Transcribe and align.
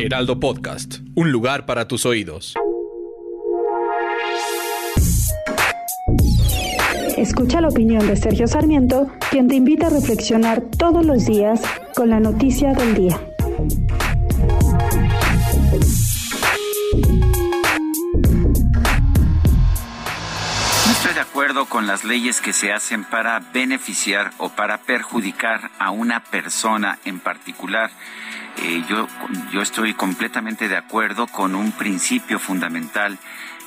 Heraldo 0.00 0.38
Podcast, 0.38 0.98
un 1.16 1.32
lugar 1.32 1.66
para 1.66 1.88
tus 1.88 2.06
oídos. 2.06 2.54
Escucha 7.16 7.60
la 7.60 7.66
opinión 7.66 8.06
de 8.06 8.14
Sergio 8.14 8.46
Sarmiento, 8.46 9.10
quien 9.28 9.48
te 9.48 9.56
invita 9.56 9.88
a 9.88 9.90
reflexionar 9.90 10.62
todos 10.78 11.04
los 11.04 11.26
días 11.26 11.60
con 11.96 12.10
la 12.10 12.20
noticia 12.20 12.74
del 12.74 12.94
día. 12.94 13.20
No 20.86 20.92
estoy 20.92 21.14
de 21.14 21.20
acuerdo 21.20 21.66
con 21.66 21.88
las 21.88 22.04
leyes 22.04 22.40
que 22.40 22.52
se 22.52 22.70
hacen 22.70 23.02
para 23.02 23.40
beneficiar 23.52 24.30
o 24.38 24.50
para 24.50 24.78
perjudicar 24.78 25.72
a 25.80 25.90
una 25.90 26.22
persona 26.22 27.00
en 27.04 27.18
particular. 27.18 27.90
Eh, 28.62 28.84
yo, 28.88 29.06
yo 29.52 29.62
estoy 29.62 29.94
completamente 29.94 30.68
de 30.68 30.76
acuerdo 30.76 31.26
con 31.26 31.54
un 31.54 31.72
principio 31.72 32.38
fundamental 32.38 33.18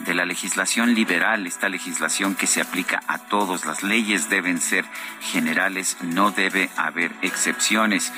de 0.00 0.14
la 0.14 0.24
legislación 0.24 0.94
liberal, 0.94 1.46
esta 1.46 1.68
legislación 1.68 2.34
que 2.34 2.46
se 2.46 2.60
aplica 2.60 3.02
a 3.06 3.18
todos. 3.18 3.66
Las 3.66 3.82
leyes 3.82 4.30
deben 4.30 4.60
ser 4.60 4.84
generales, 5.20 5.96
no 6.02 6.30
debe 6.30 6.70
haber 6.76 7.12
excepciones 7.22 8.12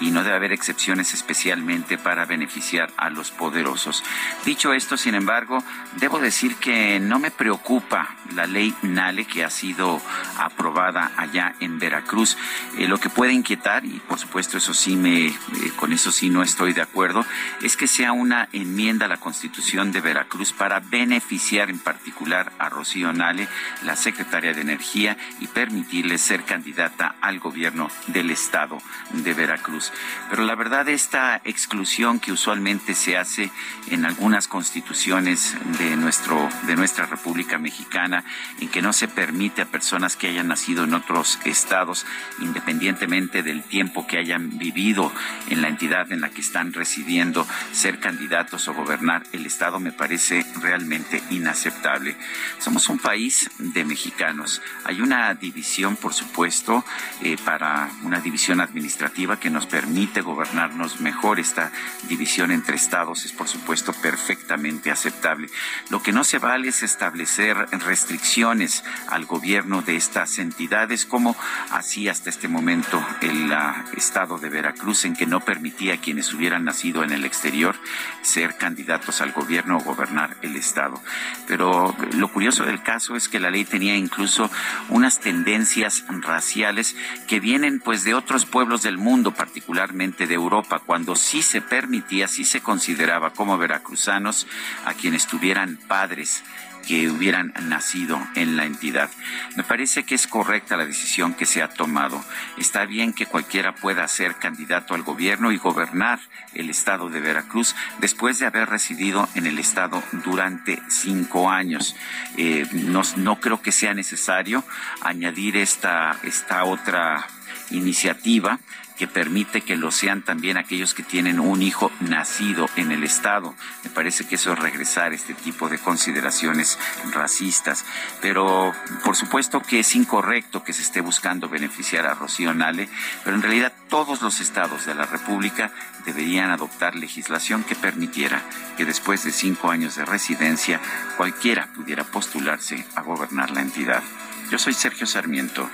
y 0.00 0.10
no 0.10 0.22
debe 0.22 0.36
haber 0.36 0.52
excepciones 0.52 1.14
especialmente 1.14 1.98
para 1.98 2.24
beneficiar 2.24 2.90
a 2.96 3.10
los 3.10 3.30
poderosos. 3.30 4.02
Dicho 4.44 4.72
esto, 4.72 4.96
sin 4.96 5.14
embargo, 5.14 5.62
debo 5.96 6.18
decir 6.18 6.56
que 6.56 7.00
no 7.00 7.18
me 7.18 7.30
preocupa 7.30 8.16
la 8.34 8.46
ley 8.46 8.74
NALE 8.82 9.24
que 9.24 9.44
ha 9.44 9.50
sido 9.50 10.00
aprobada 10.38 11.12
allá 11.16 11.54
en 11.60 11.78
Veracruz. 11.78 12.36
Eh, 12.78 12.88
lo 12.88 12.98
que 12.98 13.10
puede 13.10 13.32
inquietar, 13.32 13.84
y 13.84 14.00
por 14.00 14.18
supuesto 14.18 14.58
eso 14.58 14.74
sí 14.74 14.96
me, 14.96 15.26
eh, 15.26 15.34
con 15.76 15.92
eso 15.92 16.12
sí 16.12 16.30
no 16.30 16.42
estoy 16.42 16.72
de 16.72 16.82
acuerdo, 16.82 17.24
es 17.62 17.76
que 17.76 17.86
sea 17.86 18.12
una 18.12 18.48
enmienda 18.52 19.06
a 19.06 19.08
la 19.08 19.16
Constitución 19.18 19.92
de 19.92 20.00
Veracruz 20.00 20.52
para 20.52 20.80
beneficiar 20.80 21.70
en 21.70 21.78
particular 21.78 22.52
a 22.58 22.68
Rocío 22.68 23.12
Nale, 23.12 23.48
la 23.84 23.96
secretaria 23.96 24.52
de 24.52 24.60
Energía, 24.60 25.16
y 25.40 25.46
permitirle 25.46 26.18
ser 26.18 26.44
candidata 26.44 27.16
al 27.20 27.38
gobierno 27.38 27.90
del 28.08 28.30
estado 28.30 28.78
de 29.12 29.34
Veracruz. 29.34 29.85
Pero 30.30 30.44
la 30.44 30.54
verdad, 30.54 30.88
esta 30.88 31.40
exclusión 31.44 32.20
que 32.20 32.32
usualmente 32.32 32.94
se 32.94 33.16
hace 33.16 33.50
en 33.90 34.04
algunas 34.04 34.48
constituciones 34.48 35.54
de, 35.78 35.96
nuestro, 35.96 36.48
de 36.66 36.76
nuestra 36.76 37.06
República 37.06 37.58
Mexicana, 37.58 38.24
en 38.60 38.68
que 38.68 38.82
no 38.82 38.92
se 38.92 39.08
permite 39.08 39.62
a 39.62 39.66
personas 39.66 40.16
que 40.16 40.28
hayan 40.28 40.48
nacido 40.48 40.84
en 40.84 40.94
otros 40.94 41.38
estados, 41.44 42.06
independientemente 42.40 43.42
del 43.42 43.62
tiempo 43.62 44.06
que 44.06 44.18
hayan 44.18 44.58
vivido 44.58 45.12
en 45.48 45.62
la 45.62 45.68
entidad 45.68 46.10
en 46.12 46.20
la 46.20 46.30
que 46.30 46.40
están 46.40 46.72
residiendo, 46.72 47.46
ser 47.72 48.00
candidatos 48.00 48.68
o 48.68 48.74
gobernar 48.74 49.22
el 49.32 49.46
estado, 49.46 49.80
me 49.80 49.92
parece 49.92 50.44
realmente 50.60 51.22
inaceptable. 51.30 52.16
Somos 52.58 52.88
un 52.88 52.98
país 52.98 53.50
de 53.58 53.84
mexicanos. 53.84 54.62
Hay 54.84 55.00
una 55.00 55.34
división, 55.34 55.96
por 55.96 56.14
supuesto, 56.14 56.84
eh, 57.22 57.36
para 57.44 57.88
una 58.02 58.20
división 58.20 58.60
administrativa 58.60 59.38
que 59.38 59.50
nos 59.50 59.66
permite 59.66 59.75
gobernarnos 60.22 61.00
mejor. 61.00 61.40
Esta 61.40 61.72
división 62.08 62.50
entre 62.50 62.76
estados 62.76 63.24
es, 63.24 63.32
por 63.32 63.48
supuesto, 63.48 63.92
perfectamente 63.92 64.90
aceptable. 64.90 65.48
Lo 65.90 66.02
que 66.02 66.12
no 66.12 66.24
se 66.24 66.38
vale 66.38 66.68
es 66.68 66.82
establecer 66.82 67.56
restricciones 67.72 68.84
al 69.08 69.26
gobierno 69.26 69.82
de 69.82 69.96
estas 69.96 70.38
entidades, 70.38 71.06
como 71.06 71.36
así 71.70 72.08
hasta 72.08 72.30
este 72.30 72.48
momento 72.48 73.04
el 73.20 73.52
ah, 73.52 73.84
estado 73.96 74.38
de 74.38 74.48
Veracruz, 74.48 75.04
en 75.04 75.14
que 75.14 75.26
no 75.26 75.40
permitía 75.40 75.94
a 75.94 76.00
quienes 76.00 76.32
hubieran 76.32 76.64
nacido 76.64 77.02
en 77.02 77.12
el 77.12 77.24
exterior 77.24 77.76
ser 78.22 78.56
candidatos 78.56 79.20
al 79.20 79.32
gobierno 79.32 79.78
o 79.78 79.80
gobernar 79.80 80.36
el 80.42 80.56
estado. 80.56 81.00
Pero 81.46 81.96
lo 82.12 82.28
curioso 82.28 82.64
del 82.64 82.82
caso 82.82 83.16
es 83.16 83.28
que 83.28 83.40
la 83.40 83.50
ley 83.50 83.64
tenía 83.64 83.96
incluso 83.96 84.50
unas 84.88 85.20
tendencias 85.20 86.04
raciales 86.08 86.96
que 87.26 87.40
vienen 87.40 87.80
pues 87.80 88.04
de 88.04 88.14
otros 88.14 88.46
pueblos 88.46 88.82
del 88.82 88.98
mundo, 88.98 89.32
particularmente 89.66 90.28
de 90.28 90.34
Europa, 90.34 90.80
cuando 90.86 91.16
sí 91.16 91.42
se 91.42 91.60
permitía, 91.60 92.28
sí 92.28 92.44
se 92.44 92.60
consideraba 92.60 93.30
como 93.30 93.58
veracruzanos 93.58 94.46
a 94.84 94.94
quienes 94.94 95.26
tuvieran 95.26 95.76
padres 95.88 96.44
que 96.86 97.10
hubieran 97.10 97.52
nacido 97.62 98.16
en 98.36 98.56
la 98.56 98.64
entidad. 98.64 99.10
Me 99.56 99.64
parece 99.64 100.04
que 100.04 100.14
es 100.14 100.28
correcta 100.28 100.76
la 100.76 100.86
decisión 100.86 101.34
que 101.34 101.44
se 101.44 101.62
ha 101.62 101.68
tomado. 101.68 102.24
Está 102.58 102.86
bien 102.86 103.12
que 103.12 103.26
cualquiera 103.26 103.74
pueda 103.74 104.06
ser 104.06 104.36
candidato 104.36 104.94
al 104.94 105.02
gobierno 105.02 105.50
y 105.50 105.56
gobernar 105.56 106.20
el 106.54 106.70
estado 106.70 107.08
de 107.08 107.18
Veracruz 107.18 107.74
después 107.98 108.38
de 108.38 108.46
haber 108.46 108.68
residido 108.68 109.28
en 109.34 109.46
el 109.46 109.58
estado 109.58 110.00
durante 110.24 110.80
cinco 110.88 111.50
años. 111.50 111.96
Eh, 112.36 112.68
no, 112.70 113.02
no 113.16 113.40
creo 113.40 113.60
que 113.60 113.72
sea 113.72 113.94
necesario 113.94 114.62
añadir 115.00 115.56
esta, 115.56 116.16
esta 116.22 116.62
otra 116.62 117.26
iniciativa 117.70 118.60
que 118.96 119.06
permite 119.06 119.60
que 119.60 119.76
lo 119.76 119.90
sean 119.90 120.22
también 120.22 120.56
aquellos 120.56 120.94
que 120.94 121.02
tienen 121.02 121.38
un 121.38 121.62
hijo 121.62 121.90
nacido 122.00 122.68
en 122.76 122.92
el 122.92 123.04
Estado. 123.04 123.54
Me 123.84 123.90
parece 123.90 124.26
que 124.26 124.36
eso 124.36 124.52
es 124.52 124.58
regresar 124.58 125.12
este 125.12 125.34
tipo 125.34 125.68
de 125.68 125.78
consideraciones 125.78 126.78
racistas. 127.12 127.84
Pero 128.20 128.72
por 129.04 129.16
supuesto 129.16 129.60
que 129.60 129.80
es 129.80 129.94
incorrecto 129.94 130.64
que 130.64 130.72
se 130.72 130.82
esté 130.82 131.00
buscando 131.00 131.48
beneficiar 131.48 132.06
a 132.06 132.14
Rocío 132.14 132.54
Nale, 132.54 132.88
pero 133.22 133.36
en 133.36 133.42
realidad 133.42 133.72
todos 133.88 134.22
los 134.22 134.40
estados 134.40 134.86
de 134.86 134.94
la 134.94 135.04
República 135.04 135.70
deberían 136.06 136.50
adoptar 136.50 136.96
legislación 136.96 137.64
que 137.64 137.74
permitiera 137.74 138.42
que 138.76 138.84
después 138.84 139.24
de 139.24 139.32
cinco 139.32 139.70
años 139.70 139.96
de 139.96 140.04
residencia 140.04 140.80
cualquiera 141.16 141.68
pudiera 141.74 142.04
postularse 142.04 142.86
a 142.94 143.02
gobernar 143.02 143.50
la 143.50 143.60
entidad. 143.60 144.02
Yo 144.50 144.58
soy 144.58 144.74
Sergio 144.74 145.06
Sarmiento 145.06 145.68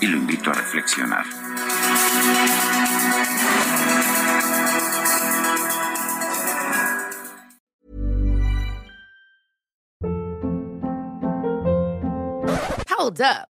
y 0.00 0.06
lo 0.06 0.16
invito 0.16 0.50
a 0.50 0.54
reflexionar. 0.54 1.24
Hold 12.88 13.20
up. 13.20 13.49